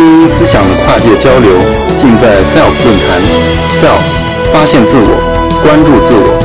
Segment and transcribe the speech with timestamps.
[0.00, 1.58] 精英思想的跨界交流，
[1.98, 3.20] 尽在 SELF 论坛。
[3.78, 4.00] SELF，
[4.50, 5.20] 发现自我，
[5.62, 6.40] 关注自我。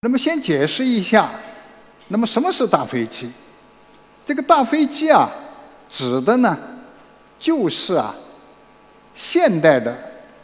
[0.00, 1.30] 那么先解释一下，
[2.08, 3.30] 那么什么是大飞机？
[4.24, 5.30] 这个大飞机啊，
[5.88, 6.58] 指的呢，
[7.38, 8.12] 就是啊，
[9.14, 9.96] 现代的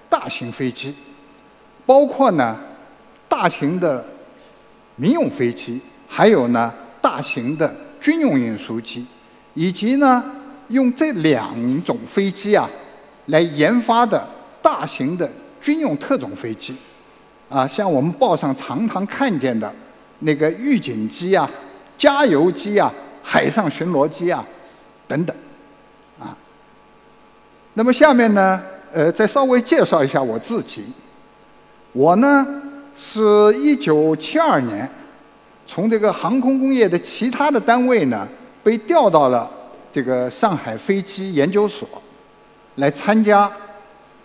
[0.08, 0.94] 大型飞机，
[1.84, 2.56] 包括呢，
[3.28, 4.04] 大型的
[4.98, 6.70] 民用飞机，还有呢，
[7.00, 9.06] 大型的军用运输机，
[9.54, 10.22] 以及呢，
[10.68, 12.68] 用这两种飞机啊，
[13.26, 14.28] 来研发的
[14.60, 15.30] 大型的
[15.60, 16.76] 军用特种飞机。
[17.48, 19.72] 啊，像我们报上常常看见的
[20.18, 21.48] 那个预警机啊、
[21.96, 22.92] 加油机啊、
[23.22, 24.44] 海上巡逻机啊
[25.06, 25.34] 等等，
[26.20, 26.36] 啊。
[27.72, 28.60] 那么下面呢，
[28.92, 30.84] 呃，再稍微介绍一下我自己。
[31.92, 32.46] 我呢
[33.00, 33.20] 是
[33.54, 34.90] 一九七二年
[35.64, 38.26] 从这个航空工业的其他的单位呢
[38.64, 39.48] 被调到了
[39.92, 41.88] 这个上海飞机研究所，
[42.74, 43.50] 来参加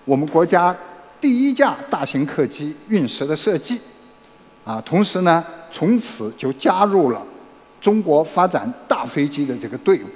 [0.06, 0.76] 我们国家。
[1.22, 3.80] 第一架大型客机运十的设计，
[4.66, 7.26] 啊，同时呢，从此就加入了
[7.80, 10.08] 中国发展大飞机的这个队伍。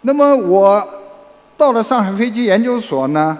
[0.00, 0.88] 那么我
[1.58, 3.36] 到了上海飞机研究所呢，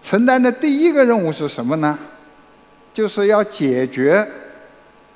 [0.00, 1.98] 承担的第一个任务是什么呢？
[2.94, 4.26] 就是要解决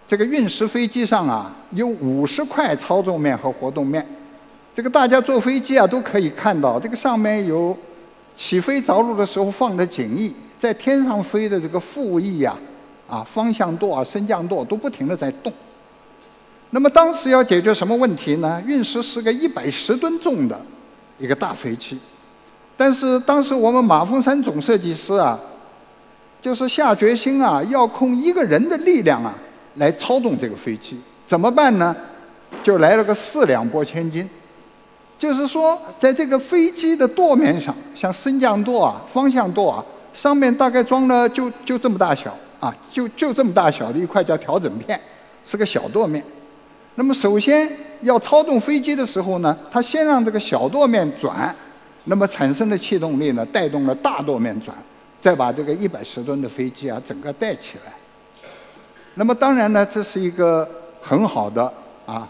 [0.07, 4.07] 这个运十飞机上啊有五十块操纵面和活动面，
[4.75, 7.75] 这个大家坐飞机啊都可以看到，这个上面有。
[8.37, 12.57] 起飞着陆的时候放的襟翼，在天上飞的这个副翼呀，
[13.09, 15.53] 啊，方向舵啊、升降舵都不停的在动。
[16.71, 18.63] 那么当时要解决什么问题呢？
[18.65, 20.57] 运十是个一百十吨重的
[21.19, 21.99] 一个大飞机，
[22.77, 25.37] 但是当时我们马峰山总设计师啊，
[26.41, 29.35] 就是下决心啊，要控一个人的力量啊
[29.75, 31.95] 来操纵这个飞机，怎么办呢？
[32.63, 34.29] 就来了个四两拨千斤。
[35.19, 39.85] 就是说，在这个飞机的舵面上，像升降舵啊、方向舵啊，
[40.15, 45.01] 上面大概装了就就这么大小啊，就就这么大小的一块叫调整片，
[45.45, 46.23] 是个小舵面。
[46.95, 47.69] 那么首先
[48.03, 51.53] 要操纵飞机的时候呢，它先让这个小舵面转，
[52.05, 54.77] 那么产生的气动力呢，带动了大舵面转，
[55.21, 57.93] 再把这个一百十吨的飞机啊整个带起来。
[59.15, 60.69] 那么当然呢，这是一个
[61.01, 61.73] 很好的
[62.07, 62.29] 啊。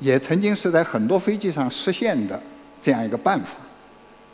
[0.00, 2.40] 也曾经是在很多飞机上实现的
[2.80, 3.56] 这样一个办法，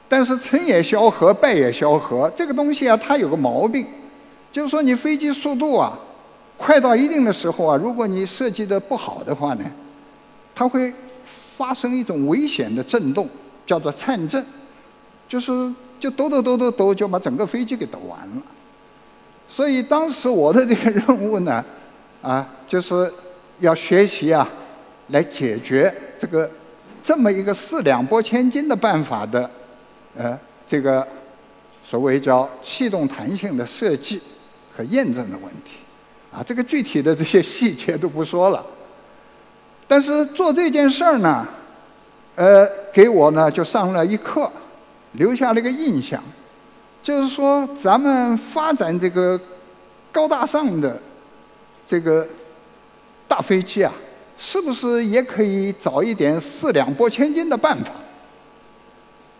[0.07, 2.31] 但是成也萧何，败也萧何。
[2.37, 3.87] 这个东西啊，它有个毛病，
[4.53, 5.99] 就是说你飞机速度啊，
[6.59, 9.65] 快到一定的时候啊，如果你设计的不好的话呢，
[10.55, 10.93] 它会
[11.25, 13.27] 发生一种危险的震动，
[13.65, 14.45] 叫做颤震，
[15.27, 15.73] 就是
[16.05, 18.43] 就抖抖抖抖抖，就把整个飞机给抖完了。
[19.49, 21.65] 所以当时我的这个任务呢，
[22.21, 23.11] 啊，就是
[23.61, 24.47] 要学习啊。
[25.09, 26.51] 来解决这个
[27.03, 29.51] 这么一个四两拨千斤的办法的，
[30.17, 31.07] 呃，这个
[31.85, 34.19] 所谓叫气动弹性的设计
[34.75, 35.77] 和验证的问题，
[36.33, 38.65] 啊，这个具体的这些细节都不说了。
[39.87, 41.47] 但是做这件事儿呢，
[42.35, 44.51] 呃，给我呢就上了一课，
[45.15, 46.23] 留下了一个印象，
[47.03, 49.41] 就是说咱们发展这个
[50.13, 51.01] 高大上的
[51.87, 52.27] 这个
[53.27, 53.93] 大飞机啊。
[54.37, 57.93] 是不是也可以找一点四两拨千斤的办法？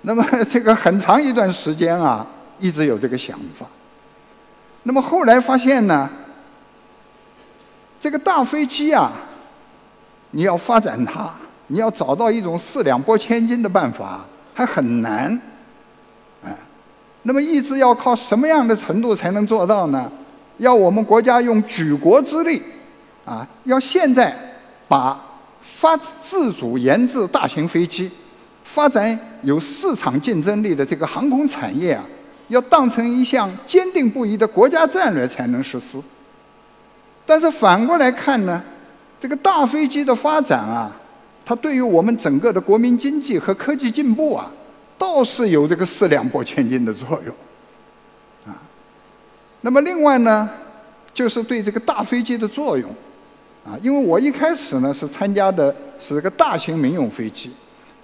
[0.03, 2.25] 那么这个很长一段时间啊，
[2.61, 3.67] 一直有这个想法。
[4.85, 6.09] 那么后来发现呢，
[8.01, 9.11] 这个大飞机啊，
[10.31, 11.35] 你要发展它，
[11.67, 14.25] 你要找到一种四两拨千斤的办法，
[14.55, 15.43] 还很难。
[17.25, 20.11] 那么一直要靠什么样的程度才能做到呢？
[20.59, 22.63] 要我们国家用举国之力，
[23.25, 24.35] 啊，要现在。
[24.87, 25.19] 把
[25.63, 28.09] 发自主研制大型飞机、
[28.65, 32.05] 发展有市场竞争力的这个航空产业啊，
[32.49, 35.99] 要当成一项坚定不移的国家战略才能实施。
[37.25, 38.63] 但是反过来看呢，
[39.19, 40.95] 这个大飞机的发展啊，
[41.47, 44.51] 它对于我们整个的国民经济和科技进步啊，
[45.05, 47.35] 倒是有这个四两拨千斤的作用
[48.47, 48.57] 啊。
[49.61, 50.49] 那么另外呢，
[51.13, 52.89] 就是对这个大飞机的作用。
[53.67, 57.51] 啊，因为我一开始呢是参加的是个大型民用飞机，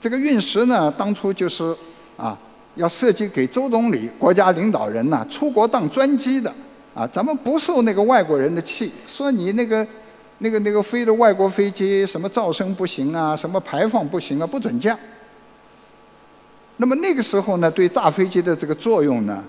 [0.00, 1.76] 这个运十呢当初就是
[2.16, 2.38] 啊
[2.76, 6.50] 要设计给周总理国家领导人呐出国当专机的，
[6.94, 9.86] 啊咱们不受那个外国人的气，说你那个
[10.38, 14.98] 那个那个飞的外国飞机什么噪声不行啊，什么排放不行啊，不准降。
[16.80, 19.44] 那么那个时候呢，对大飞机的这个作用呢，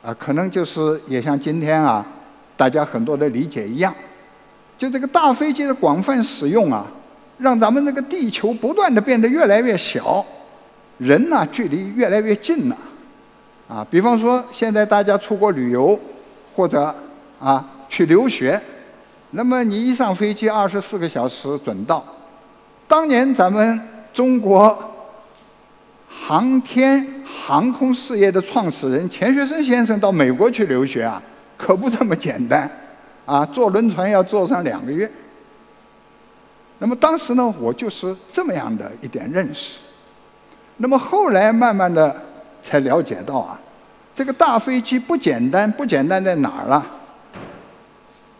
[0.00, 2.06] 啊可能就是也像今天啊
[2.56, 3.92] 大家很多的理解一样。
[4.78, 6.86] 就这个大飞机的广泛使用啊，
[7.38, 10.24] 让咱们这个地球不断的变得越来越小，
[10.98, 12.78] 人呢距离越来越近了。
[13.68, 15.98] 啊，比方说现在大家出国旅游，
[16.54, 16.94] 或者
[17.40, 18.60] 啊去留学，
[19.32, 22.04] 那么你一上飞机，二十四个小时准到。
[22.86, 23.80] 当年咱们
[24.12, 24.91] 中国
[26.24, 31.20] 航天航空事业的创始人钱学森先生到美国去留学啊，
[31.58, 32.70] 可不这么简单，
[33.26, 35.10] 啊， 坐轮船要坐上两个月。
[36.78, 39.78] 那么当时呢，我就是这么样的一点认识。
[40.76, 42.14] 那么后来慢慢的
[42.62, 43.58] 才了解到啊，
[44.14, 46.86] 这个大飞机不简单，不简单在哪儿了？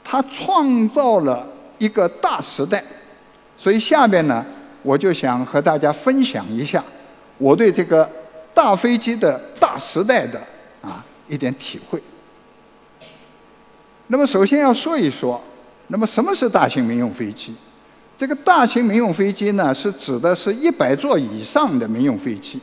[0.05, 1.44] 它创造了
[1.78, 2.82] 一个大时代。
[3.56, 4.44] 所以下面呢，
[4.82, 6.82] 我就想和大家分享一下
[7.42, 8.08] 我对这个
[8.54, 10.40] 大飞机的大时代的
[10.80, 12.00] 啊一点体会。
[14.06, 15.42] 那么首先要说一说，
[15.88, 17.52] 那么什么是大型民用飞机？
[18.16, 22.60] 这个大型民用飞机呢，是指的是一百座以上的民用飞机。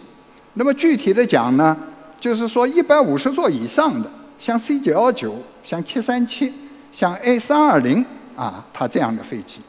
[0.53, 1.75] 那么具体的讲呢，
[2.17, 6.53] 就是说一百五十座以上的，像 C 九幺九、像七三七、
[6.93, 8.05] 像 A 三二零
[8.37, 9.59] 啊，它这样的飞机。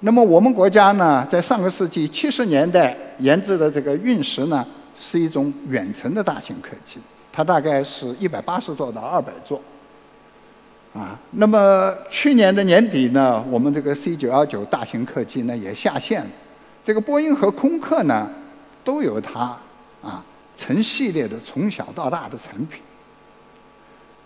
[0.00, 4.64] 那么我们国家呢，在上个世纪七十年代研制的这个运十呢，
[4.94, 7.00] 是一种远程的大型客机，
[7.32, 9.60] 它大概是一百八十座到二百座。
[10.94, 16.30] 啊，那么去年的年底呢，我们这个 C 九幺九大型客机呢也下线了，
[16.84, 18.28] 这个波音和空客呢
[18.84, 19.56] 都有它
[20.02, 20.22] 啊
[20.54, 22.82] 成系列的从小到大的产品。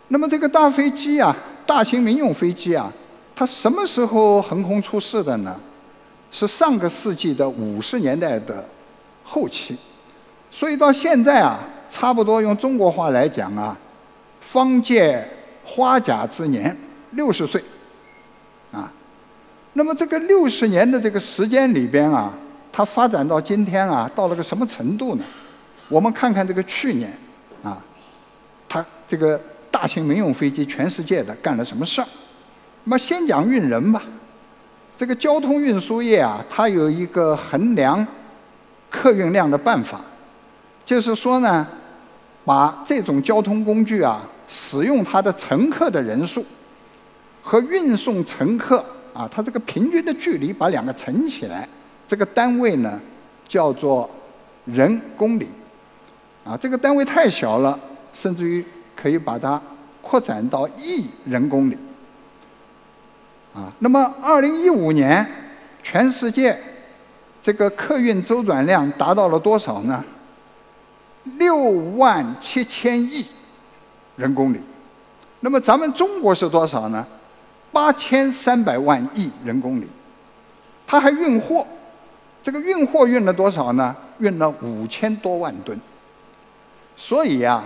[0.08, 2.92] 那么这个大飞机啊，大型民用飞机啊。
[3.40, 5.58] 它什么时候横空出世的呢？
[6.30, 8.62] 是上个世纪的五十年代的
[9.24, 9.78] 后期，
[10.50, 11.58] 所以到现在啊，
[11.88, 13.74] 差不多用中国话来讲啊，
[14.42, 15.26] 方届
[15.64, 16.76] 花甲之年，
[17.12, 17.64] 六十岁，
[18.72, 18.92] 啊，
[19.72, 22.34] 那么这个六十年的这个时间里边啊，
[22.70, 25.24] 它发展到今天啊，到了个什么程度呢？
[25.88, 27.10] 我们看看这个去年，
[27.62, 27.82] 啊，
[28.68, 29.40] 它这个
[29.70, 32.08] 大型民用飞机全世界的干了什么事儿？
[32.90, 34.02] 那么先讲运人吧，
[34.96, 38.04] 这个交通运输业啊，它有一个衡量
[38.90, 40.00] 客运量的办法，
[40.84, 41.64] 就是说呢，
[42.44, 46.44] 把这种交通工具啊，使用它的乘客的人数
[47.44, 48.84] 和运送乘客
[49.14, 51.68] 啊，它这个平均的距离，把两个乘起来，
[52.08, 53.00] 这个单位呢
[53.46, 54.10] 叫做
[54.64, 55.46] 人公里，
[56.44, 57.78] 啊，这个单位太小了，
[58.12, 58.64] 甚至于
[58.96, 59.62] 可以把它
[60.02, 61.78] 扩展到亿人公里。
[63.52, 65.28] 啊，那么二零一五年，
[65.82, 66.56] 全世界
[67.42, 70.04] 这个客运周转量达到了多少呢？
[71.36, 71.56] 六
[71.96, 73.26] 万七千亿
[74.14, 74.60] 人公里。
[75.40, 77.04] 那么咱们中国是多少呢？
[77.72, 79.88] 八千三百万亿人公里。
[80.86, 81.66] 它还运货，
[82.42, 83.94] 这个运货运了多少呢？
[84.18, 85.78] 运了五千多万吨。
[86.96, 87.64] 所以呀，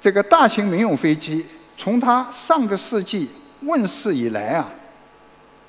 [0.00, 1.44] 这个大型民用飞机
[1.76, 3.28] 从它上个世纪。
[3.62, 4.68] 问世以来啊，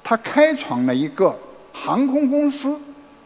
[0.04, 1.38] 它开创了一个
[1.74, 2.80] 航空公司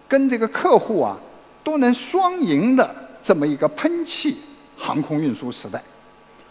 [0.08, 1.18] 跟这个客户啊
[1.64, 4.38] 都能双赢的这么一个喷气
[4.78, 5.82] 航空运输时代，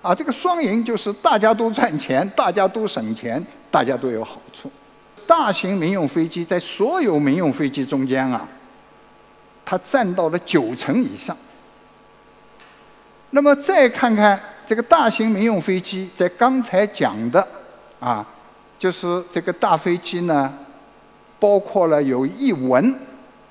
[0.02, 4.70] 啊，这个双赢就是大家都赚钱，大家都省钱，大家都有好处。
[5.26, 8.46] 大型民用飞机在所有民用飞机中间啊，
[9.64, 11.36] 它占到了九成以上。
[13.30, 17.46] 那么再看看这个大型民用飞机，在刚才讲的。
[18.02, 18.26] 啊，
[18.80, 20.52] 就是这个大飞机呢，
[21.38, 22.98] 包括了有一文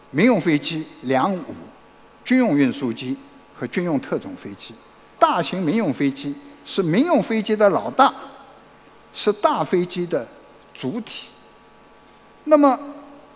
[0.10, 1.56] 民用飞机、两五
[2.26, 3.16] 军用运输机
[3.58, 4.76] 和军用特种飞机。
[5.18, 8.14] 大型民用飞机是民用飞机的老大，
[9.14, 10.28] 是大飞机的
[10.74, 11.30] 主体。
[12.44, 12.78] 那么，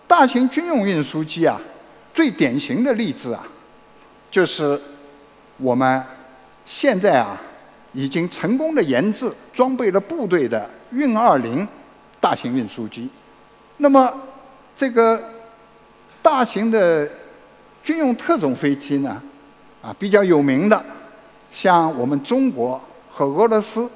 [0.06, 1.58] 大型军用运输机啊，
[2.12, 3.42] 最典型的例子啊，
[4.30, 4.78] 就是
[5.56, 6.04] 我们
[6.66, 7.40] 现在啊
[7.94, 10.68] 已经成功的研制、装备了部队的。
[10.96, 11.66] 运二零
[12.18, 13.08] 大型运输机，
[13.76, 14.12] 那么
[14.74, 15.22] 这个
[16.22, 17.08] 大型的
[17.84, 19.22] 军用特种飞机呢，
[19.82, 20.84] 啊比较有名的，
[21.52, 22.80] 像我们中国
[23.12, 23.88] 和俄罗斯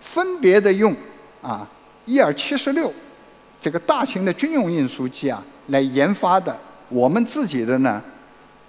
[0.00, 0.96] 分别的用
[1.42, 1.68] 啊
[2.06, 2.92] 伊尔七十六
[3.60, 8.02] 这个大型的军用运输机啊来研发的，我们自己的呢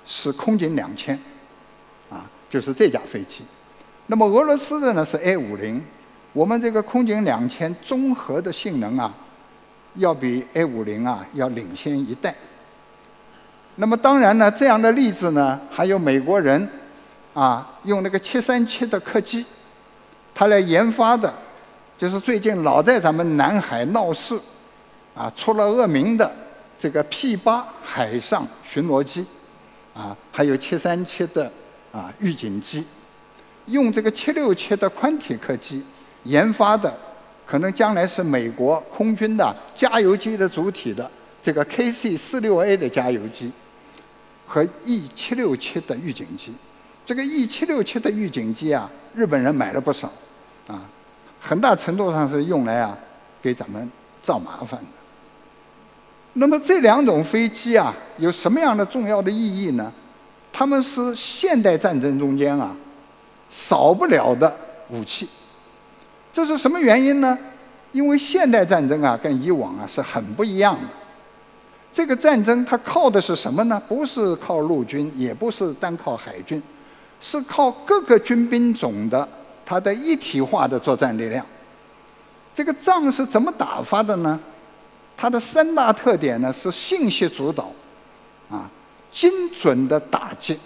[0.06, 1.18] 是空警两千，
[2.10, 3.44] 啊就是这架飞机，
[4.08, 5.82] 那么俄罗斯的呢是 A 五零。
[6.32, 9.14] 我们这个空警两千综合的性能啊，
[9.96, 12.34] 要比 A 五零啊要领先一代。
[13.76, 16.70] 那么当然呢，这样的例子呢，还有美国人
[17.34, 19.46] 啊用那个七三七的客机，
[20.34, 21.34] 他来研发的，
[21.98, 24.40] 就是最近老在咱们南海闹事
[25.16, 26.32] 啊出了恶名的
[26.78, 29.26] 这个 P-8 海上巡逻机，
[29.94, 31.52] 啊，还有737的
[31.92, 32.86] 啊预警机，
[33.66, 35.84] 用这个767的宽体客机
[36.30, 36.96] 研发的，
[37.46, 41.10] 可能将来是美国空军的加油机的主体的
[41.42, 43.52] 这个 KC-46A 的加油机
[44.46, 46.54] 和 E-767 的预警机。
[47.06, 50.12] 这个 E-767 的预警机啊，日本人买了不少，
[50.68, 50.82] 啊，
[51.40, 52.96] 很大程度上是用来啊
[53.42, 53.90] 给咱们
[54.22, 54.86] 造麻烦的。
[56.34, 59.92] 那么这两种飞机啊，有什么样的重要的意义呢？
[60.54, 62.76] 它们是现代战争中间啊
[63.50, 64.56] 少不了的
[64.90, 65.28] 武器。
[66.40, 67.38] 这是什么原因呢？
[67.92, 70.88] 因为现代战争啊跟以往啊是很不一样的。
[71.92, 73.82] 这个战争它靠的是什么呢？
[73.90, 76.64] 不是靠陆军，也不是单靠海军。
[77.20, 79.28] 是靠各个军兵种的
[79.66, 81.46] 它的一体化的作战力量。
[82.56, 84.40] 这个仗是怎么打发的呢？
[85.18, 87.70] 它的三大特点呢是信息主导，
[88.50, 88.70] 啊，
[89.12, 90.58] 精准的打击，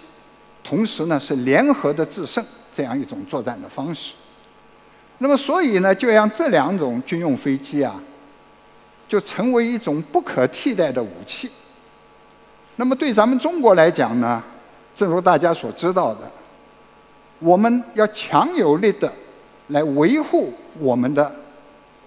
[0.62, 4.14] 同时呢是联合的制胜这样一种作战的方式。
[5.18, 7.94] 那么所以呢，就让这两种军用飞机啊，
[9.06, 11.50] 就成为一种不可替代的武器。
[12.76, 14.42] 那么对咱们中国来讲呢，
[14.94, 16.30] 正如大家所知道的。
[17.38, 19.12] 我们要强有力的
[19.68, 21.30] 来维护我们的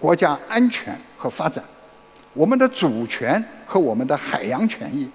[0.00, 1.62] 国家安全和发展，
[2.32, 5.08] 我们的主权和我们的海洋权益，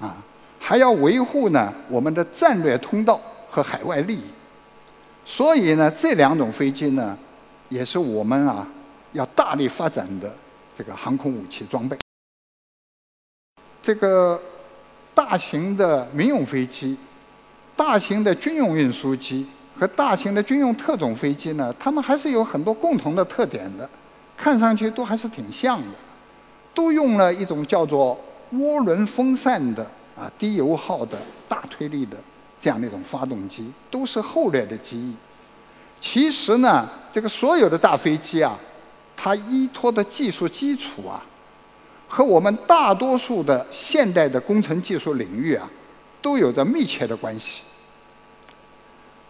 [0.00, 0.16] 啊，
[0.58, 4.24] 还要维护呢我们的战略通道和海外利益。
[5.30, 7.16] 所以呢，这两种飞机呢，
[7.68, 8.66] 也是我们啊
[9.12, 10.28] 要大力发展的
[10.74, 11.96] 这个航空武器装备。
[13.80, 14.42] 这个
[15.14, 16.96] 大型的民用飞机。
[17.76, 19.46] 大型的军用运输机
[19.78, 23.88] 和大型的军用特种飞机呢，它们还是有很多共同的特点的，
[24.36, 25.96] 看上去都还是挺像的，
[26.74, 28.18] 都用了一种叫做
[28.54, 29.82] 涡轮风扇的
[30.18, 31.16] 啊低油耗的
[31.48, 32.18] 大推力的
[32.60, 35.14] 这样的一种发动机，都是后来的机翼。
[35.98, 38.58] 其实呢，这个所有的大飞机啊，
[39.16, 41.24] 它依托的技术基础啊，
[42.08, 45.68] 和我们大多数的现代的工程技术领域啊，
[46.22, 47.62] 都有着密切的关系。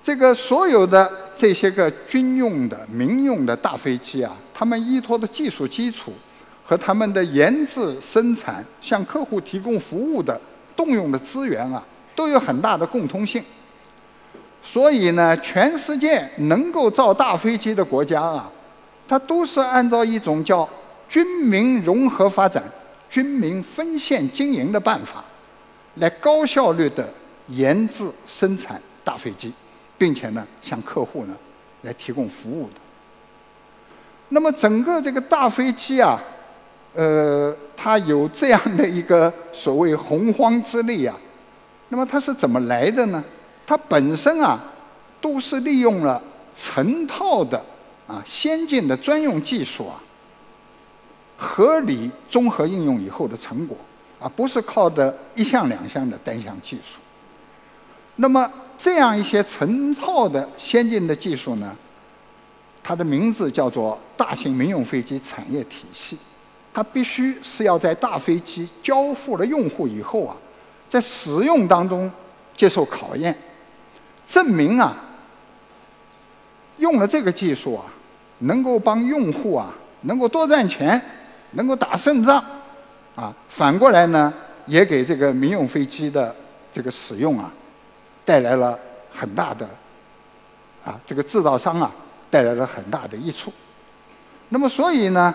[0.03, 6.13] 这个所有的这些个军用的、民用的大飞机啊，他们依托的技术基础
[6.65, 10.41] 和他们的研制、生产、向客户提供服务的
[10.75, 11.85] 动用的资源啊，
[12.21, 13.43] 都有很大的共通性。
[14.63, 18.53] 所以呢，全世界能够造大飞机的国家啊，
[19.09, 20.69] 它都是按照一种叫
[21.09, 22.63] 军民融合发展、
[23.09, 25.25] 军民分线经营的办法，
[25.95, 27.09] 来高效率的
[27.49, 29.51] 研制生产大飞机。
[30.01, 31.37] 并且呢，向客户呢
[31.83, 32.75] 来提供服务的。
[34.31, 36.19] 那么整个这个大飞机啊，
[36.95, 41.15] 呃，它有这样的一个所谓洪荒之力啊，
[41.91, 43.23] 那么它是怎么来的呢？
[43.67, 44.59] 它本身啊，
[45.21, 46.21] 都是利用了
[46.57, 47.63] 成套的
[48.09, 50.01] 啊先进的专用技术啊，
[51.37, 53.77] 合理综合应用以后的成果
[54.19, 56.99] 啊，不是靠的一项两项的单项技术。
[58.17, 58.51] 那么。
[58.83, 61.77] 这样一些成套的先进的技术呢，
[62.83, 66.17] 它的名字叫做大型民用飞机产业体系。
[66.73, 70.35] 它必须是要在大飞机交付了用户以后啊，
[70.91, 72.11] 在使用当中
[72.55, 73.35] 接受考验，
[74.27, 74.95] 证明啊，
[76.77, 77.85] 用了这个技术啊，
[78.41, 81.01] 能够帮用户啊，能够多赚钱，
[81.53, 82.45] 能够打胜仗，
[83.15, 84.35] 啊，反过来呢，
[84.67, 86.35] 也给这个民用飞机的
[86.73, 87.51] 这个使用啊。
[88.23, 88.79] 带来了
[89.13, 89.69] 很大的，
[90.85, 91.91] 啊，这个制造商啊，
[92.31, 93.53] 带来了很大的益处。
[94.51, 95.35] 那么，所以呢，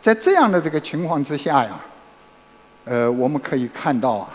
[0.00, 1.78] 在这样的这个情况之下呀，
[2.84, 4.28] 呃，我们可以看到啊，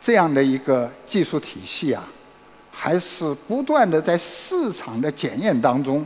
[0.00, 2.08] 这样的一个技术体系啊，
[2.70, 6.04] 还是不断的在市场的检验当中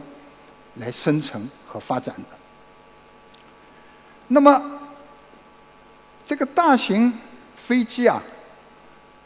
[0.76, 2.36] 来生成和发展的。
[4.28, 4.80] 那么，
[6.24, 7.12] 这个大型
[7.54, 8.22] 飞机啊，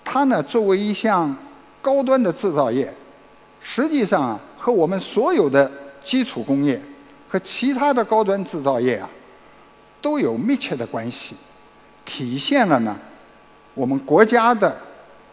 [0.04, 1.34] 它呢，作为一项
[1.80, 2.92] 高端的制造业，
[3.60, 5.70] 实际上啊，和我们所有的
[6.02, 6.80] 基础工业
[7.28, 9.08] 和其他的高端制造业啊，
[10.00, 11.36] 都有密切的关系，
[12.04, 12.96] 体现了呢，
[13.76, 14.68] 我们国家的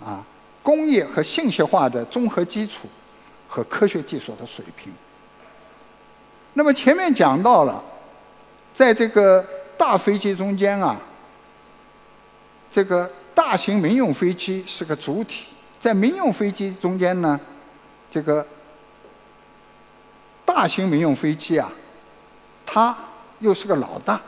[0.04, 0.22] 啊
[0.62, 2.88] 工业和信息化的综合基础
[3.48, 4.94] 和科学技术的水平。
[6.54, 7.82] 那么前面讲到了，
[8.74, 9.44] 在这个
[9.78, 11.00] 大飞机中间啊，
[12.70, 15.48] 这个大型民用飞机是个主体。
[15.80, 17.40] 在民用飞机中间呢，
[18.12, 18.46] 这个
[20.46, 21.72] 大型民用飞机啊，
[22.66, 22.96] 它
[23.40, 24.22] 又是个老大，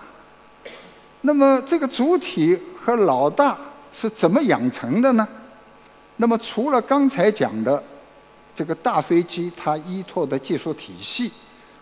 [1.22, 3.57] 那么这个主体和老大
[3.97, 5.25] 是怎么养成的呢？
[6.17, 7.81] 那么除了刚才讲的
[8.53, 11.31] 这个大飞机它依托的技术体系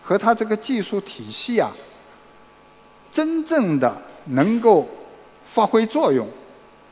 [0.00, 1.74] 和它这个技术体系啊，
[3.10, 4.88] 真正的能够
[5.42, 6.28] 发挥作用、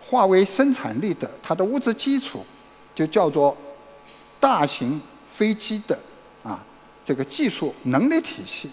[0.00, 2.44] 化为生产力的它的物质基础，
[2.92, 3.56] 就叫做
[4.40, 5.96] 大型飞机的
[6.42, 6.60] 啊
[7.04, 8.68] 这个技术能力体系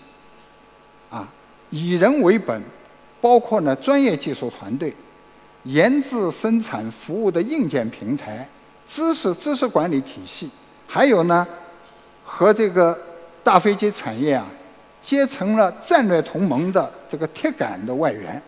[1.11, 1.27] 啊，
[1.69, 2.59] 以人为本，
[3.21, 4.93] 包括呢专业技术团队、
[5.63, 8.47] 研制生产服务的硬件平台。
[8.87, 10.49] 知识知识管理体系，
[10.87, 11.45] 还有呢，
[12.25, 12.99] 和这个
[13.43, 14.47] 大飞机产业啊
[14.99, 18.41] 结成了战略同盟的这个铁杆的外援。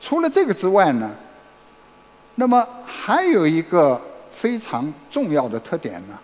[0.00, 1.10] 除了这个之外呢，
[2.36, 6.18] 那么还有一个非常重要的特点呢，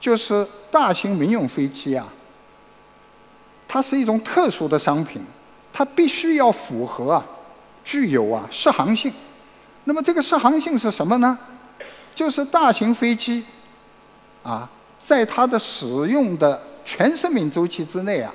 [0.00, 2.08] 就是大型民用飞机啊，
[3.68, 5.24] 它是一种特殊的商品，
[5.72, 7.24] 它必须要符合啊，
[7.84, 9.12] 具有啊适航性。
[9.84, 11.38] 那么这个适航性是什么呢？
[12.14, 13.44] 就是大型飞机，
[14.42, 18.32] 啊，在它的使用的全生命周期之内啊，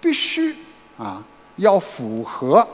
[0.00, 0.56] 必须
[0.98, 1.24] 啊
[1.56, 2.66] 要符合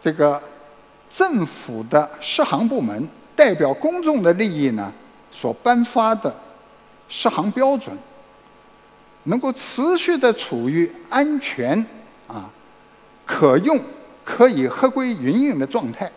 [0.00, 0.40] 这个
[1.08, 4.92] 政府的适航部门代表公众的利益呢
[5.30, 6.32] 所颁发的
[7.08, 7.96] 适航标准，
[9.24, 11.84] 能够持续的处于安全
[12.28, 12.50] 啊、
[13.26, 13.78] 可用、
[14.24, 16.10] 可以合规营运的状态。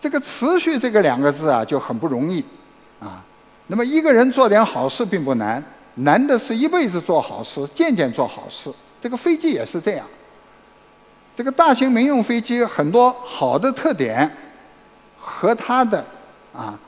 [0.00, 2.44] 这个“持续”这个两个字啊，就很不容易，
[2.98, 3.22] 啊，
[3.68, 5.62] 那么一个人做点好事并不难，
[5.96, 8.72] 难的是一辈子做好事，渐渐做好事。
[9.00, 10.06] 这个飞机也是这样。
[11.36, 14.30] 这个大型民用飞机很多好的特点，
[15.18, 16.04] 和它的
[16.52, 16.78] 啊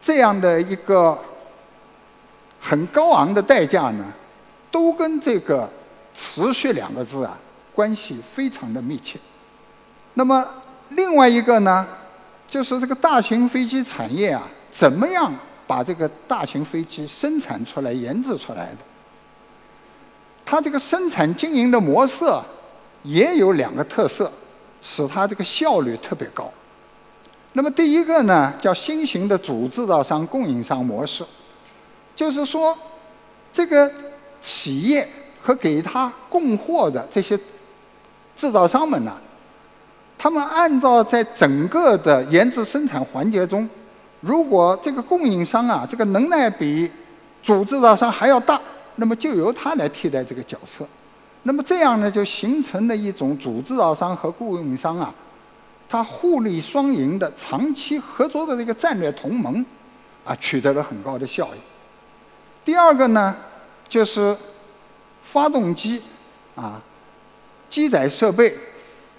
[0.00, 1.18] 这样的一个
[2.60, 4.04] 很高昂的代价呢，
[4.70, 5.68] 都跟这个
[6.14, 7.36] “持续”两个字啊
[7.74, 9.18] 关系非常的密切。
[10.14, 10.48] 那么
[10.90, 11.86] 另外一个呢？
[12.46, 15.34] 就是这个大型飞机产业啊，怎么样
[15.66, 18.78] 把这个大型飞机生产出来、研制出来的？
[20.44, 22.24] 它这个生产经营的模式
[23.02, 24.30] 也有两个特色，
[24.80, 26.52] 使它这个效率特别高。
[27.54, 31.24] 那么第一个呢，叫新型的主制造商供应商模式，
[32.14, 32.76] 就是说，
[33.52, 33.90] 这个
[34.40, 35.08] 企业
[35.42, 37.38] 和给他供货的这些
[38.36, 39.12] 制造商们呢。
[40.16, 43.68] 他们按照在整个的研制生产环节中，
[44.20, 46.90] 如果这个供应商啊，这个能耐比
[47.42, 48.58] 主制造商还要大，
[48.96, 50.86] 那么就由他来替代这个角色。
[51.42, 55.12] 那么这样呢，就形成了一种主制造商和供应商啊，
[55.86, 59.62] 他互利双赢的长期合作的这个战略同盟，
[60.24, 61.58] 啊，取得了很高的效益。
[62.64, 63.36] 第二个呢，
[63.86, 64.34] 就是
[65.20, 66.00] 发动机
[66.54, 66.80] 啊，
[67.68, 68.56] 机载设备。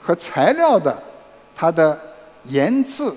[0.07, 0.95] 和材料的
[1.55, 1.99] 它的
[2.43, 3.11] 研制、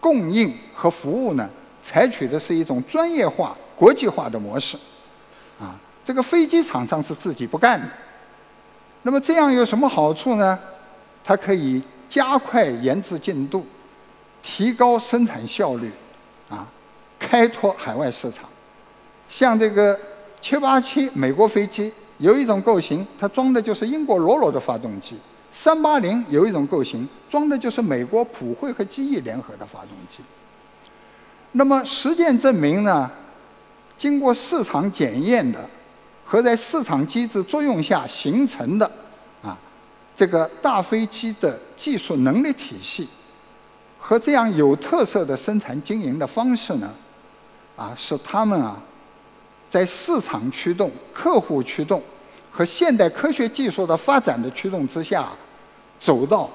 [0.00, 1.48] 供应和服务呢，
[1.80, 4.76] 采取的是一种专业化、国际化的模式。
[5.60, 7.86] 啊，这个飞机厂商是自己不干的。
[9.02, 10.58] 那么这样有什么好处呢？
[11.22, 13.64] 它可以加快研制进度，
[14.42, 15.92] 提高生产效率，
[16.50, 16.66] 啊，
[17.20, 18.50] 开拓海外市场。
[19.28, 19.96] 像这个
[20.40, 25.18] 七八七美国飞机有一种构型，它装的就是英国罗罗的发动机。
[25.50, 30.22] 三八零有一种构型，装的就是美国普惠和机翼联合的发动机。
[31.50, 33.10] 那么实践证明呢，
[33.98, 35.58] 经过市场检验的
[36.24, 38.88] 和在市场机制作用下形成的
[39.42, 39.58] 啊，
[40.14, 43.08] 这个大飞机的技术能力体系
[43.98, 46.88] 和这样有特色的生产经营的方式呢，
[47.76, 48.80] 啊，是他们啊，
[49.72, 52.02] 在市场驱动、客户驱动。
[52.50, 55.32] 和现代科学技术的发展的驱动之下，
[55.98, 56.50] 走到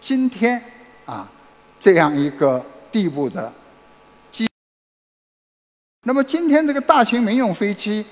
[0.00, 0.60] 今天
[1.04, 1.30] 啊
[1.78, 3.52] 这样一个地步的
[4.32, 4.48] 机。
[6.02, 8.04] 那么今天这个大型民用飞机，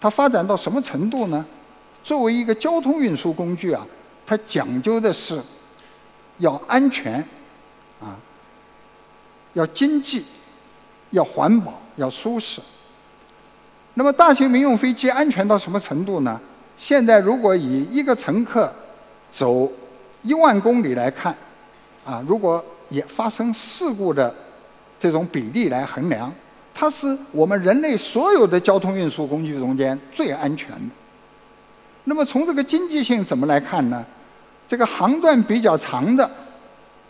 [0.00, 1.44] 它发展到什么程度呢？
[2.02, 3.86] 作为一个交通运输工具啊，
[4.24, 5.38] 它讲究的是
[6.38, 7.22] 要安全
[8.00, 8.16] 啊，
[9.52, 10.24] 要经济，
[11.10, 12.62] 要环保，要舒适。
[13.94, 16.40] 那么大型民用飞机安全到什么程度呢？
[16.76, 18.72] 现在如果以一个乘客
[19.30, 19.70] 走
[20.22, 21.34] 一万公里来看，
[22.04, 24.34] 啊，如果也发生事故的
[24.98, 26.32] 这种比例来衡量，
[26.72, 30.94] 它是我们人类所有的交通运输工具中间最安全的。
[32.04, 34.04] 那么从这个经济性怎么来看呢？
[34.66, 36.28] 这个航段比较长的，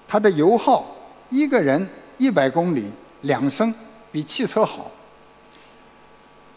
[0.08, 0.84] 它的油耗
[1.30, 2.86] 一个人一百公里
[3.20, 3.72] 两升，
[4.10, 4.90] 比汽车好。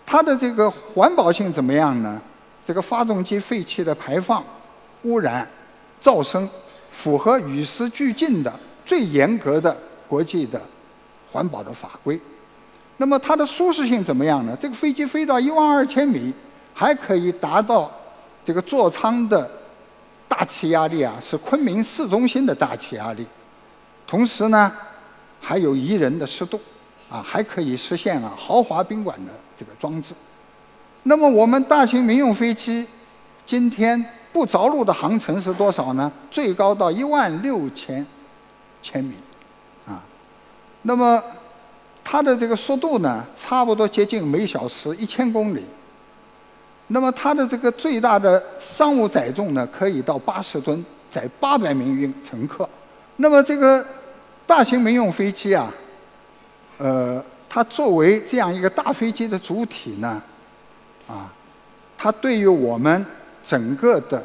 [0.06, 2.22] 它的这个环保性怎么样呢？
[2.66, 4.44] 这个发动机废气的排放、
[5.04, 5.48] 污染
[6.02, 6.48] 噪声
[6.90, 8.54] 符合与时俱进的
[8.86, 9.76] 最严格的
[10.08, 10.62] 国际的
[11.32, 12.20] 环保的法规。
[12.98, 14.56] 那么它的舒适性怎么样呢？
[14.60, 16.34] 这个飞机飞到一万二千米，
[16.74, 17.92] 还可以达到
[18.46, 19.50] 这个座舱的
[20.28, 23.26] 大气压力啊，是昆明市中心的大气压力。
[24.08, 24.72] 同时呢，
[25.42, 26.60] 还有宜人的湿度，
[27.10, 30.14] 啊，还可以实现啊豪华宾馆的这个装置。
[31.04, 32.86] 那么我们大型民用飞机
[33.46, 36.12] 今天不着陆的航程是多少呢？
[36.30, 38.06] 最高到一万六千
[38.82, 39.16] 千米，
[39.88, 40.04] 啊，
[40.82, 41.24] 那么。
[42.08, 45.64] 它的这个速度呢，差不多接近每小时一千公里。
[46.90, 52.70] 那么它的这个最大的商务载重呢，可以到八十吨，载八百名乘客。
[53.16, 53.84] 那么这个
[54.46, 55.74] 大型民用飞机啊，
[56.78, 60.22] 呃，它作为这样一个大飞机的主体呢，
[61.08, 61.34] 啊，
[61.98, 63.06] 它对于我们
[63.44, 64.24] 整个的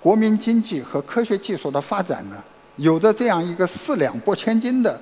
[0.00, 2.36] 国民经济和科学技术的发展呢，
[2.76, 5.00] 有着这样一个四两拨千斤的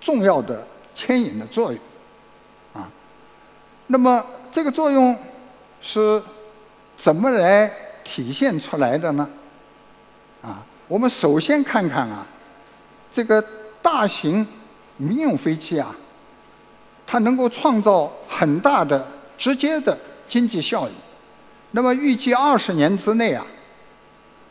[0.00, 0.66] 重要的。
[0.94, 1.80] 牵引的作用，
[2.74, 2.86] 啊，
[3.86, 5.16] 那么这个作用
[5.80, 6.22] 是
[6.98, 7.72] 怎么来
[8.04, 9.26] 体现出来的呢？
[10.42, 12.26] 啊，我们首先看看啊，
[13.10, 13.42] 这个
[13.80, 14.46] 大型
[15.02, 15.94] 民用飞机啊，
[17.04, 20.92] 它能够创造很大的直接的经济效益。
[21.72, 23.44] 那么预计二十年之内啊，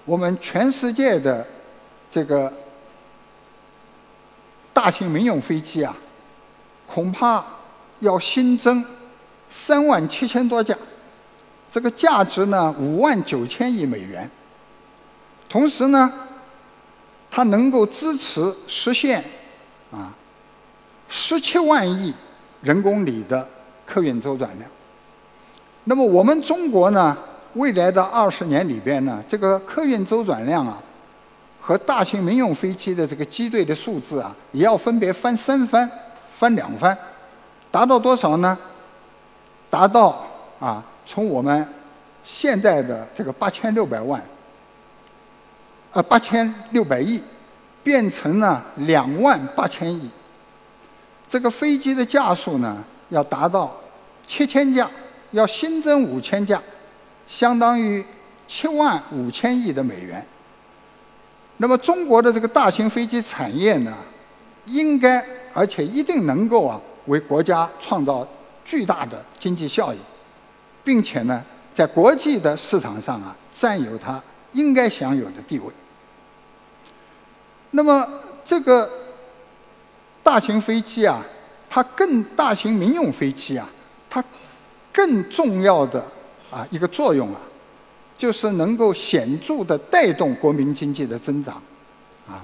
[0.05, 1.45] 我们全世界的
[2.09, 2.51] 这个
[4.73, 5.95] 大型民用飞机啊。
[6.87, 7.41] 恐怕
[7.99, 8.83] 要新增
[9.49, 10.77] 三万七千多架，
[11.71, 14.29] 这个价值呢五万九千亿美元。
[15.47, 16.11] 同时呢，
[17.29, 19.23] 它能够支持实现
[19.89, 20.13] 啊
[21.13, 22.13] 十七万亿
[22.61, 23.45] 人公里的
[23.85, 24.71] 客运周转量。
[25.83, 27.15] 那么我们中国呢，
[27.55, 30.81] 未来的二十年里边呢，这个客运周转量啊
[31.59, 35.87] 和大型民用飞机的这个机队的数字啊，也要分别翻三番。
[36.33, 36.97] 翻两番，
[37.69, 38.57] 达到多少呢？
[39.69, 40.25] 达到
[40.61, 41.67] 啊，从我们
[42.23, 44.19] 现在的这个八千六百万，
[45.91, 47.21] 呃八千六百亿，
[47.83, 50.09] 变成了两万八千亿。
[51.31, 53.73] 这个飞机的架数呢，要达到
[54.27, 54.91] 七千架，
[55.31, 56.61] 要新增五千架，
[57.25, 58.03] 相当于
[58.49, 60.21] 七万五千亿的美元。
[61.55, 63.95] 那么中国的这个大型飞机产业呢，
[64.65, 65.25] 应该。
[65.53, 68.25] 而且一定能够啊，为国家创造
[68.63, 69.97] 巨大的经济效益，
[70.81, 75.65] 并且呢，在国际的市场上啊，占有它应该享有的地位。
[77.71, 78.07] 那么，
[78.45, 78.89] 这个
[80.23, 81.23] 大型飞机啊，
[81.69, 83.69] 它更大型民用飞机啊，
[84.09, 84.23] 它
[84.91, 86.03] 更重要的
[86.49, 87.39] 啊一个作用啊，
[88.17, 91.61] 就是能够显著的带动国民经济的增长，
[92.27, 92.43] 啊，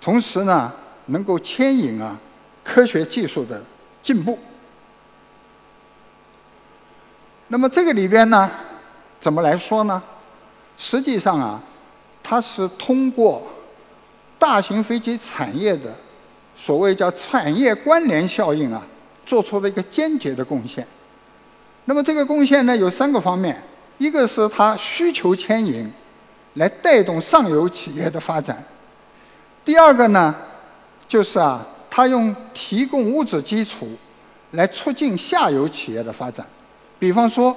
[0.00, 0.72] 同时呢。
[1.06, 2.16] 能够牵引啊
[2.62, 3.60] 科学技术的
[4.04, 4.38] 进步。
[7.48, 8.48] 那么这个里边呢，
[9.20, 10.00] 怎么来说呢？
[10.78, 11.60] 实际上啊，
[12.22, 13.42] 它是通过
[14.38, 15.92] 大型飞机产业的
[16.64, 18.86] 所谓叫产业关联效应啊，
[19.26, 20.86] 做出了一个间接的贡献。
[21.86, 23.60] 那么这个贡献呢，有三个方面：
[23.98, 25.90] 一个是它需求牵引，
[26.54, 28.56] 来带动上游企业的发展；
[29.64, 30.32] 第二个呢。
[31.08, 33.86] 就是啊，它用提供物质基础
[34.52, 36.46] 来促进下游企业的发展，
[36.98, 37.54] 比方说，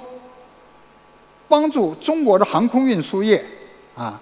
[1.48, 3.46] 帮助中国的航空运输业
[3.96, 4.20] 啊，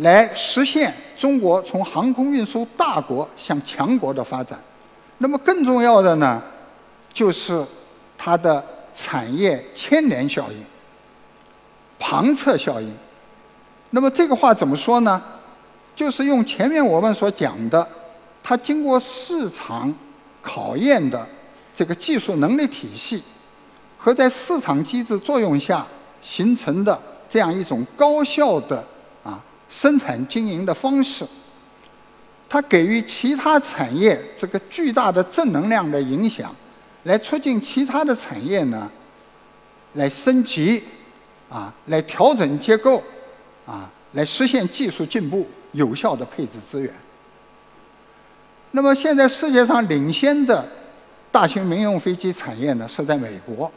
[0.00, 4.58] 来实现中国从航空运输大国向强国的发展。
[5.18, 6.42] 那么更重要的呢，
[7.12, 7.64] 就是
[8.18, 10.64] 它的产业牵连效应、
[11.98, 12.92] 旁侧效应。
[13.90, 15.22] 那么这个话怎么说呢？
[15.96, 17.86] 就是用前面我们所讲的。
[18.42, 19.94] 它经过市场
[20.40, 21.24] 考验的
[21.74, 23.22] 这个技术能力体系，
[23.98, 25.86] 和在市场机制作用下
[26.22, 28.82] 形成的这样一种高效的
[29.70, 31.24] 生产经营的方式，
[32.48, 36.54] 它给予其他产业这个巨大的正能量的影响，
[37.04, 38.90] 来促进其他的产业呢
[39.94, 40.82] 来升级
[41.48, 43.02] 啊，来调整结构
[43.64, 46.92] 啊，来实现技术进步，有效的配置资源。
[48.72, 50.64] 那么现在世界上领先的
[51.30, 53.70] 大型民用飞机产业呢，是在美国。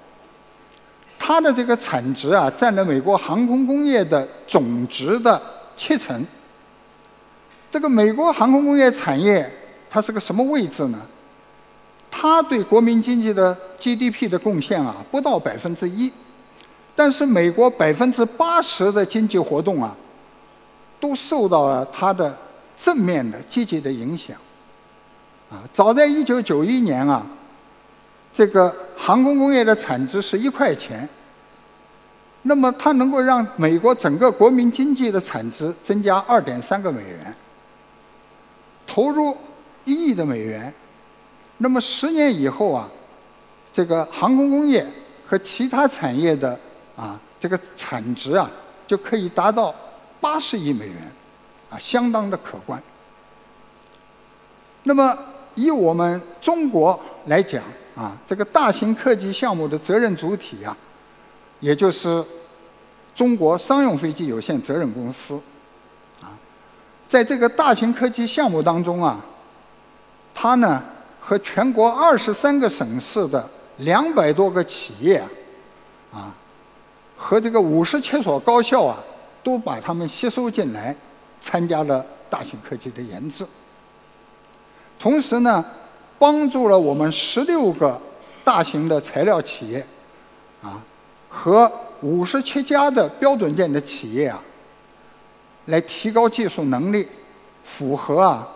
[1.18, 5.42] 它的这个产值啊，占了美国航空工业的总值的
[5.76, 6.26] 七成。
[7.72, 9.52] 这个美国航空工业产业，
[9.90, 11.00] 它是个什么位置呢？
[12.10, 16.12] 它对国民经济的 GDP 的贡献啊，不到百分之一。
[16.96, 19.96] 但是美国百分之八十的经济活动啊，
[21.00, 22.38] 都受到了它的
[22.78, 24.38] 正面的积极的影响。
[25.50, 27.26] 啊，早在一九九一年啊，
[28.32, 31.10] 这个航空工业的产值是一块钱，
[32.44, 37.36] 那么它能够让美国整个国民经济的产值增加二点三个美元，
[38.86, 39.36] 投入
[39.86, 40.72] 一亿的美元，
[41.58, 42.90] 那么十年以后啊，
[43.72, 44.86] 这个航空工业
[45.26, 46.60] 和其他产业的
[46.96, 48.52] 啊这个产值啊
[48.86, 49.74] 就可以达到
[50.20, 51.12] 八十亿美元，
[51.70, 52.82] 啊，相当的可观。
[54.84, 55.18] 那么
[55.56, 57.64] 以我们中国来讲
[57.96, 60.76] 啊，这个大型客机项目的责任主体啊，
[61.64, 62.22] 也就是
[63.16, 65.40] 中国商用飞机有限责任公司，
[66.22, 66.28] 啊，
[67.08, 69.18] 在这个大型科技项目当中啊，
[70.34, 70.84] 它呢
[71.22, 75.24] 和全国二十三个省市的两百多个企业
[76.12, 76.36] 啊，
[77.16, 78.98] 和这个五十七所高校啊，
[79.42, 80.94] 都把他们吸收进来，
[81.40, 83.48] 参加了大型科技的研制。
[85.00, 85.64] 同时呢，
[86.20, 87.98] 帮助了我们十六个
[88.44, 89.86] 大型的材料企业，
[90.62, 90.78] 啊，
[91.36, 91.70] 和
[92.02, 94.40] 五十七家的标准件的企业啊，
[95.66, 97.08] 来提高技术能力，
[97.64, 98.48] 符合啊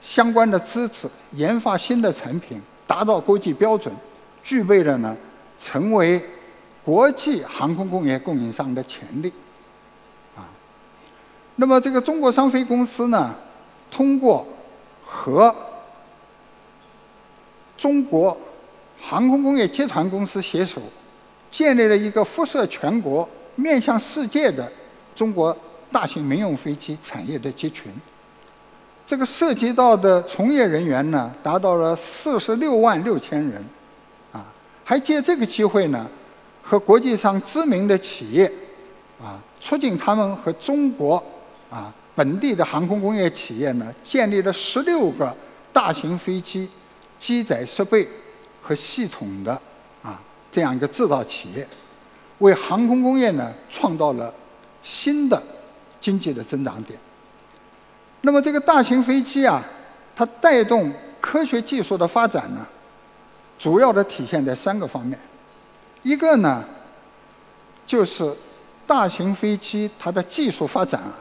[0.00, 3.94] 相关的资质，研发新的产品，达到国际标准，
[4.42, 5.16] 具备了呢
[5.56, 6.20] 成为
[6.84, 9.32] 国际航空工业供应商的潜力，
[10.34, 10.42] 啊，
[11.54, 13.34] 那么这个中国商飞公司呢，
[13.88, 14.44] 通过
[15.04, 15.54] 和
[17.76, 18.36] 中国
[19.00, 20.80] 航空工业集团公司携手，
[21.56, 24.70] 建立了一个辐射全国、面向世界的
[25.14, 25.56] 中国
[25.90, 27.90] 大型民用飞机产业的集群。
[29.06, 33.64] 这个涉及到的从业人员呢，达到了四十六万六千人，
[34.32, 34.44] 啊，
[34.84, 36.06] 还借这个机会呢，
[36.62, 38.44] 和国际上知名的企业，
[39.18, 41.16] 啊，促进他们和中国
[41.70, 45.34] 啊本地的航空工业企业呢，建立了十六个
[45.72, 46.68] 大型飞机。
[47.18, 48.06] 机载设备
[48.60, 49.58] 和系统的
[50.56, 51.68] 这样一个制造企业，
[52.38, 54.32] 为航空工业呢创造了
[54.82, 55.42] 新的
[56.00, 56.98] 经济的增长点。
[58.22, 59.62] 那么这个大型飞机啊，
[60.14, 60.90] 它带动
[61.20, 62.66] 科学技术的发展呢，
[63.58, 65.18] 主要的体现在三个方面。
[66.02, 66.64] 一个呢，
[67.84, 68.34] 就是
[68.86, 71.12] 大型飞机它的技术发展啊，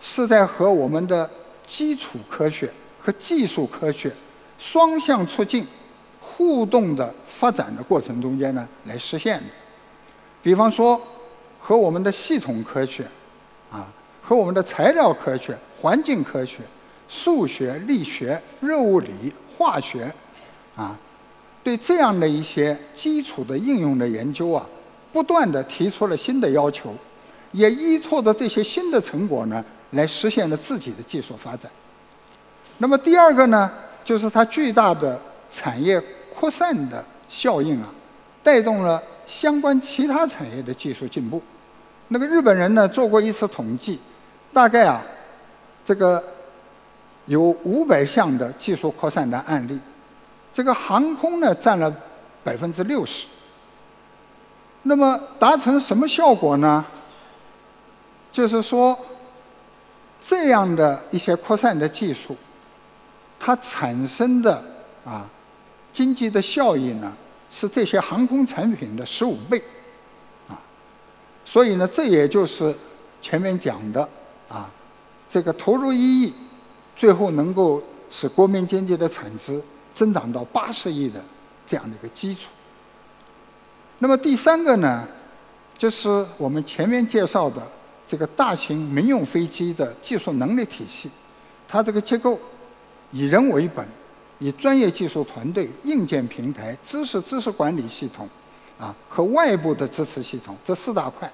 [0.00, 1.30] 是在和我们的
[1.66, 4.10] 基础科学和技术科学。
[4.56, 5.66] 双向促进、
[6.26, 9.44] 互动的发展的过程中间呢，来实现的。
[10.42, 11.00] 比方说，
[11.60, 13.04] 和我们的系统科学，
[13.70, 13.86] 啊，
[14.22, 16.58] 和我们的材料科学、环境科学、
[17.08, 20.12] 数学、力学、热物理、化学，
[20.74, 20.98] 啊，
[21.62, 24.66] 对这样的一些基础的应用的研究啊，
[25.12, 26.94] 不断的提出了新的要求，
[27.52, 31.70] 也依托着这些新的成果呢，来实现了自己的技术发展。
[32.78, 33.70] 那么第二个呢？
[34.02, 35.18] 就是它巨大的
[35.50, 35.98] 产业
[36.38, 37.88] 扩散的效应啊，
[38.42, 41.42] 带动了相关其他产业的技术进步。
[42.08, 43.98] 那个日本人呢做过一次统计，
[44.52, 45.02] 大概啊，
[45.84, 46.22] 这个
[47.26, 49.78] 有五百项的技术扩散的案例，
[50.52, 51.92] 这个航空呢占了
[52.42, 53.26] 百分之六十。
[54.82, 56.84] 那么达成什么效果呢？
[58.30, 58.98] 就是说，
[60.20, 62.36] 这样的一些扩散的技术。
[63.38, 64.62] 它产生的
[65.04, 65.26] 啊
[65.94, 67.10] 经济的效益呢，
[67.48, 69.62] 是这些航空产品的十五倍，
[70.48, 70.60] 啊，
[71.44, 72.74] 所以呢，这也就是
[73.22, 74.06] 前面讲的
[74.48, 74.68] 啊，
[75.26, 76.34] 这个投入一亿，
[76.96, 77.80] 最后能够
[78.10, 79.62] 使国民经济的产值
[79.94, 81.24] 增长到八十亿的
[81.66, 82.50] 这样的一个基础。
[84.00, 85.06] 那么第三个呢，
[85.78, 87.66] 就是我们前面介绍的
[88.06, 91.08] 这个大型民用飞机的技术能力体系，
[91.68, 92.38] 它这个结构。
[93.10, 93.86] 以人为本，
[94.44, 98.28] 以专业技术团队、硬件平台、知识知识管理系统，
[98.78, 101.32] 啊和外部的支持系统这四大块，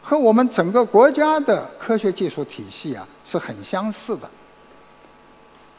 [0.00, 4.30] 和我们整个国家的科学技术体系啊是很相似的。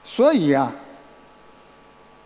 [0.04, 0.70] 所以啊，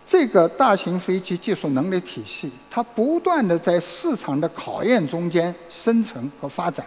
[0.04, 6.84] 这个大型飞机技术能力体系，它不断的在市场的考验中间生成和发展，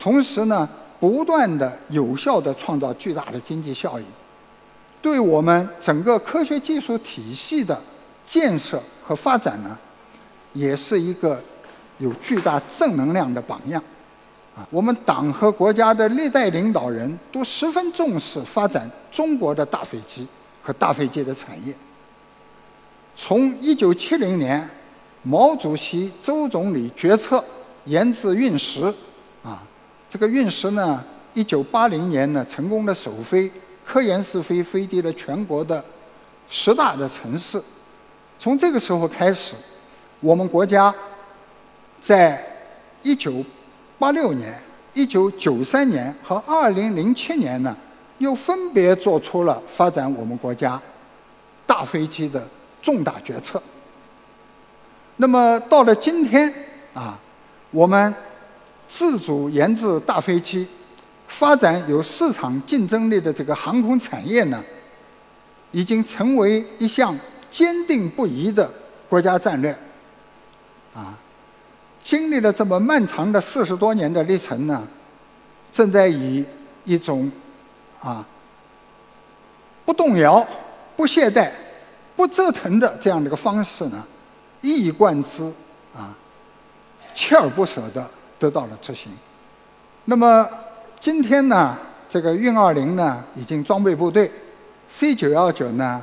[0.00, 0.68] 同时呢，
[0.98, 4.04] 不断的有效的创造巨大的经济效益。
[5.04, 7.78] 对我们整个科学技术体系的
[8.24, 9.78] 建设和发展呢，
[10.54, 11.38] 也是一个
[11.98, 13.84] 有巨大正能量的榜样。
[14.56, 20.26] 啊，我们党和国家的历代领导人都十分重视发展中国的大飞机
[20.62, 21.74] 和大飞机的产业。
[23.14, 24.66] 从一九七零年，
[25.22, 27.44] 毛主席、周总理决策
[27.84, 28.82] 研制运十，
[29.42, 29.62] 啊，
[30.08, 33.52] 这个运十呢，一九八零年呢，成功的首飞
[33.84, 35.84] 科研试飞，飞抵了全国的
[36.48, 37.62] 十大的城市。
[38.38, 39.54] 从这个时候开始，
[40.20, 40.92] 我们国家
[42.00, 42.44] 在
[43.02, 43.44] 一九
[43.98, 44.60] 八六年、
[44.92, 47.76] 一九九三年和二零零七年呢，
[48.18, 50.80] 又分别做出了发展我们国家
[51.66, 52.46] 大飞机的
[52.82, 53.62] 重大决策。
[55.16, 56.52] 那么到了今天
[56.92, 57.18] 啊，
[57.70, 58.12] 我们
[58.88, 60.66] 自主研制大飞机，
[61.34, 64.62] 发展有市场竞争力的这个航空产业呢，
[65.72, 67.18] 已经成为一项。
[67.50, 68.68] 坚定不移的
[69.08, 69.70] 国家战略，
[70.92, 71.16] 啊，
[72.02, 74.84] 经历了这么漫长的四十多年的历程呢，
[75.70, 76.44] 正在以
[76.82, 77.30] 一种
[78.00, 78.26] 啊
[79.84, 80.44] 不动摇、
[80.96, 81.48] 不懈怠、
[82.16, 84.04] 不折腾的这样的一个方式呢，
[84.60, 85.44] 一以贯之
[85.94, 86.12] 啊，
[87.14, 88.04] 锲而不舍的
[88.36, 89.12] 得到了执行。
[90.06, 90.44] 那么
[91.00, 91.76] 今天呢，
[92.08, 94.30] 这个运二零呢已经装备部队
[94.88, 96.02] ，C 九幺九呢。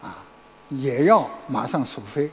[0.00, 0.18] 啊
[0.70, 2.30] 也要马上首飞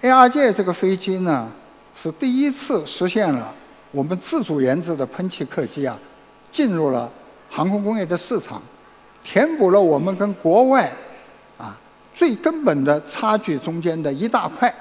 [0.00, 1.46] ，ARJ 这个飞机呢，
[1.94, 3.52] 是第一次实现了
[3.90, 5.98] 我们自主研制的喷气客机啊，
[6.50, 7.10] 进入了
[7.50, 8.62] 航空工业的市场，
[9.22, 10.90] 填补了我们跟国外
[11.58, 11.78] 啊
[12.14, 14.74] 最根本的差距中间的一大块，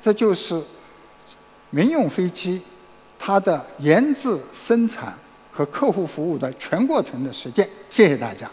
[0.00, 0.60] 这就是
[1.70, 2.60] 民用飞机
[3.16, 5.14] 它的研制、生产
[5.60, 7.68] 和客户服务的全过程的实践。
[7.90, 8.50] 谢谢大家。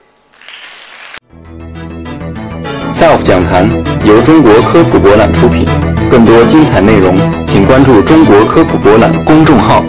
[2.92, 3.66] SELF 讲坛
[4.06, 5.64] 由中国科普博览出品，
[6.12, 7.16] 更多精彩内容，
[7.48, 9.82] 请关注中国科普博览公众号。